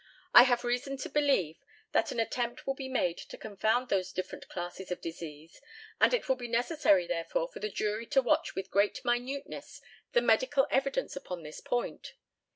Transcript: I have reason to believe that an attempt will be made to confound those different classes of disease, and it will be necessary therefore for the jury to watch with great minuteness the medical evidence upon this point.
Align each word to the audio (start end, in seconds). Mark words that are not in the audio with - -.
I 0.33 0.45
have 0.45 0.63
reason 0.63 0.97
to 0.97 1.09
believe 1.11 1.63
that 1.91 2.11
an 2.11 2.19
attempt 2.19 2.65
will 2.65 2.73
be 2.73 2.89
made 2.89 3.19
to 3.19 3.37
confound 3.37 3.89
those 3.89 4.11
different 4.11 4.49
classes 4.49 4.89
of 4.89 4.99
disease, 4.99 5.61
and 5.99 6.11
it 6.11 6.27
will 6.27 6.35
be 6.35 6.47
necessary 6.47 7.05
therefore 7.05 7.47
for 7.47 7.59
the 7.59 7.69
jury 7.69 8.07
to 8.07 8.21
watch 8.23 8.55
with 8.55 8.71
great 8.71 9.05
minuteness 9.05 9.79
the 10.13 10.21
medical 10.23 10.65
evidence 10.71 11.15
upon 11.15 11.43
this 11.43 11.59
point. 11.61 12.15